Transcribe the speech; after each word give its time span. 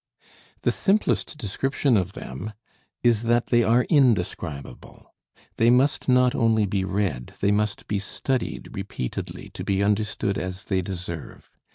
The 0.63 0.71
simplest 0.71 1.37
description 1.37 1.95
of 1.95 2.13
them 2.13 2.53
is 3.03 3.21
that 3.29 3.45
they 3.51 3.61
are 3.63 3.83
indescribable. 3.83 5.13
They 5.57 5.69
must 5.69 6.09
not 6.09 6.33
only 6.33 6.65
be 6.65 6.83
read, 6.83 7.33
they 7.39 7.51
must 7.51 7.87
be 7.87 7.99
studied 7.99 8.75
repeatedly 8.75 9.51
to 9.53 9.63
be 9.63 9.83
understood 9.83 10.39
as 10.39 10.63
they 10.63 10.81
deserve. 10.81 11.55